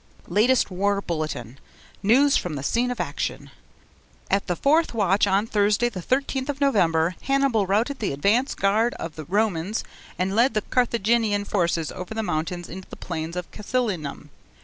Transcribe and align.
LATEST 0.29 0.71
WAR 0.71 0.99
BULLETIN! 0.99 1.59
News 2.01 2.35
from 2.35 2.55
the 2.55 2.63
Scene 2.63 2.89
of 2.89 2.99
Action. 2.99 3.51
At 4.31 4.47
the 4.47 4.55
fourth 4.55 4.95
watch 4.95 5.27
on 5.27 5.45
Thursday 5.45 5.89
the 5.89 6.01
13th 6.01 6.49
of 6.49 6.59
November, 6.59 7.13
Hannibal 7.21 7.67
routed 7.67 7.99
the 7.99 8.11
advance 8.11 8.55
guard 8.55 8.95
of 8.95 9.15
the 9.15 9.25
Romans 9.25 9.83
and 10.17 10.35
led 10.35 10.55
the 10.55 10.61
Carthaginian 10.61 11.45
forces 11.45 11.91
over 11.91 12.15
the 12.15 12.23
mountains 12.23 12.67
into 12.67 12.89
the 12.89 12.95
plains 12.95 13.35
of 13.35 13.51
Casilinum. 13.51 14.29